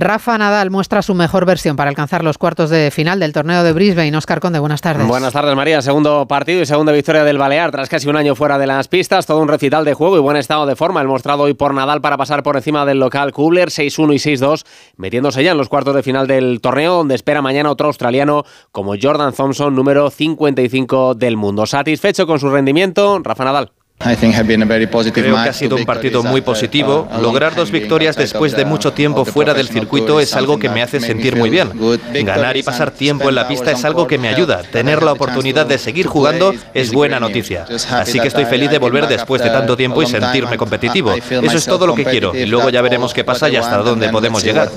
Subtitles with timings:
[0.00, 3.72] Rafa Nadal muestra su mejor versión para alcanzar los cuartos de final del torneo de
[3.72, 4.16] Brisbane.
[4.16, 5.06] Oscar Conde, buenas tardes.
[5.06, 5.82] Buenas tardes, María.
[5.82, 9.26] Segundo partido y segunda victoria del Balear tras casi un año fuera de las pistas.
[9.26, 11.00] Todo un recital de juego y buen estado de forma.
[11.00, 14.64] El mostrado hoy por Nadal para pasar por encima del local Kubler, 6-1 y 6-2,
[14.96, 18.94] metiéndose ya en los cuartos de final del torneo, donde espera mañana otro australiano como
[19.00, 21.66] Jordan Thompson, número 55 del mundo.
[21.66, 23.72] Satisfecho con su rendimiento, Rafa Nadal.
[25.12, 27.08] Creo que ha sido un partido muy positivo.
[27.20, 31.00] Lograr dos victorias después de mucho tiempo fuera del circuito es algo que me hace
[31.00, 31.72] sentir muy bien.
[32.24, 34.62] Ganar y pasar tiempo en la pista es algo que me ayuda.
[34.62, 37.66] Tener la oportunidad de seguir jugando es buena noticia.
[37.90, 41.12] Así que estoy feliz de volver después de tanto tiempo y sentirme competitivo.
[41.12, 42.34] Eso es todo lo que quiero.
[42.34, 44.70] Y luego ya veremos qué pasa y hasta dónde podemos llegar.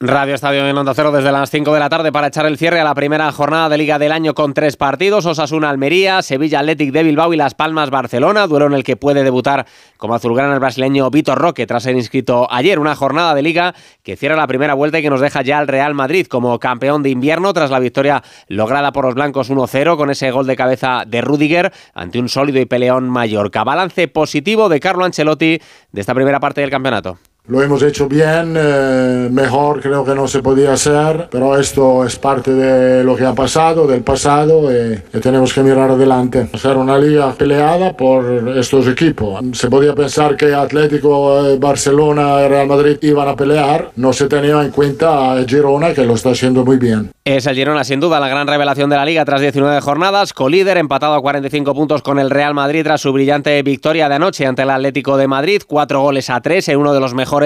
[0.00, 2.78] Radio Estadio en Onda Cero desde las 5 de la tarde para echar el cierre
[2.78, 6.92] a la primera jornada de Liga del Año con tres partidos: Osasuna Almería, Sevilla Athletic
[6.92, 8.46] de Bilbao y Las Palmas Barcelona.
[8.46, 9.66] Duelo en el que puede debutar
[9.96, 12.78] como azulgrana el brasileño Vitor Roque tras ser inscrito ayer.
[12.78, 13.74] Una jornada de Liga
[14.04, 17.02] que cierra la primera vuelta y que nos deja ya al Real Madrid como campeón
[17.02, 21.02] de invierno tras la victoria lograda por los blancos 1-0 con ese gol de cabeza
[21.08, 23.64] de Rudiger ante un sólido y peleón Mallorca.
[23.64, 27.18] Balance positivo de Carlo Ancelotti de esta primera parte del campeonato.
[27.48, 32.16] Lo hemos hecho bien, eh, mejor creo que no se podía hacer, pero esto es
[32.16, 36.46] parte de lo que ha pasado, del pasado, y, y tenemos que mirar adelante.
[36.52, 39.42] Hacer una liga peleada por estos equipos.
[39.54, 44.26] Se podía pensar que Atlético, eh, Barcelona y Real Madrid iban a pelear, no se
[44.26, 47.12] tenía en cuenta a Girona, que lo está haciendo muy bien.
[47.24, 50.76] Es el Girona, sin duda, la gran revelación de la liga tras 19 jornadas, colíder,
[50.76, 54.62] empatado a 45 puntos con el Real Madrid tras su brillante victoria de anoche ante
[54.62, 57.37] el Atlético de Madrid, cuatro goles a tres en uno de los mejores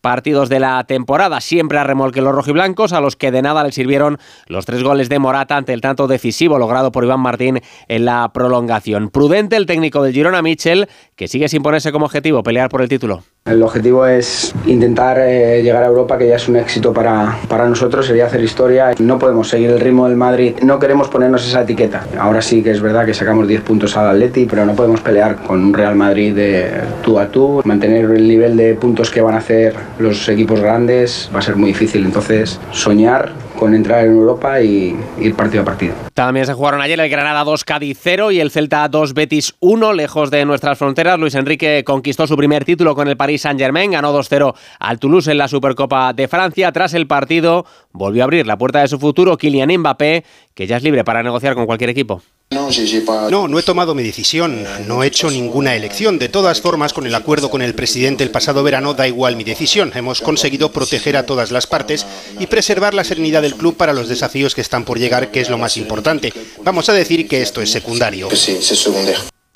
[0.00, 3.72] partidos de la temporada, siempre a remolque los rojiblancos, a los que de nada le
[3.72, 8.04] sirvieron los tres goles de Morata ante el tanto decisivo logrado por Iván Martín en
[8.04, 9.10] la prolongación.
[9.10, 12.88] Prudente el técnico del Girona, Michel, que sigue sin ponerse como objetivo pelear por el
[12.88, 13.22] título.
[13.48, 17.68] El objetivo es intentar eh, llegar a Europa, que ya es un éxito para, para
[17.68, 18.92] nosotros, sería hacer historia.
[18.98, 22.06] No podemos seguir el ritmo del Madrid, no queremos ponernos esa etiqueta.
[22.18, 25.36] Ahora sí que es verdad que sacamos 10 puntos al Atleti, pero no podemos pelear
[25.36, 26.70] con un Real Madrid de
[27.02, 27.62] tú a tú.
[27.64, 31.56] Mantener el nivel de puntos que van a hacer los equipos grandes va a ser
[31.56, 32.04] muy difícil.
[32.04, 35.94] Entonces, soñar con entrar en Europa y ir partido a partido.
[36.14, 39.92] También se jugaron ayer el Granada 2 Cádiz 0 y el Celta 2 Betis 1,
[39.92, 41.18] lejos de nuestras fronteras.
[41.18, 45.38] Luis Enrique conquistó su primer título con el Paris Saint-Germain, ganó 2-0 al Toulouse en
[45.38, 46.72] la Supercopa de Francia.
[46.72, 50.76] Tras el partido, volvió a abrir la puerta de su futuro Kylian Mbappé, que ya
[50.76, 52.22] es libre para negociar con cualquier equipo.
[52.50, 56.18] No, no he tomado mi decisión, no he hecho ninguna elección.
[56.18, 59.44] De todas formas, con el acuerdo con el presidente el pasado verano, da igual mi
[59.44, 59.92] decisión.
[59.94, 62.06] Hemos conseguido proteger a todas las partes
[62.40, 65.50] y preservar la serenidad del club para los desafíos que están por llegar, que es
[65.50, 66.32] lo más importante.
[66.64, 68.28] Vamos a decir que esto es secundario.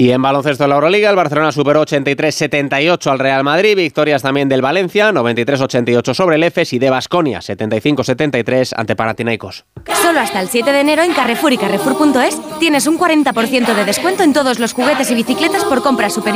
[0.03, 4.49] Y en baloncesto de la Euroliga, el Barcelona superó 83-78 al Real Madrid, victorias también
[4.49, 9.65] del Valencia, 93-88 sobre el EFES y de Basconia, 75-73 ante Panathinaikos.
[10.03, 14.25] Solo hasta el 7 de enero en Carrefour y Carrefour.es tienes un 40% de descuento
[14.25, 16.23] en todos los juguetes y bicicletas por compra superior